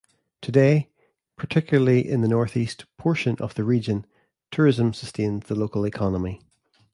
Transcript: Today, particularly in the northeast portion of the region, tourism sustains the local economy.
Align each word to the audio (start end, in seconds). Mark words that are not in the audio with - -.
Today, 0.41 0.89
particularly 1.35 2.09
in 2.09 2.21
the 2.21 2.27
northeast 2.27 2.85
portion 2.97 3.35
of 3.39 3.53
the 3.53 3.63
region, 3.63 4.07
tourism 4.49 4.95
sustains 4.95 5.45
the 5.45 5.53
local 5.53 5.85
economy. 5.85 6.41